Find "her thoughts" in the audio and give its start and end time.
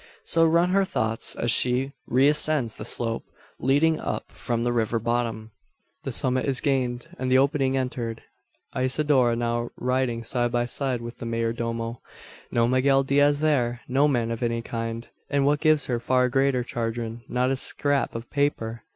0.71-1.35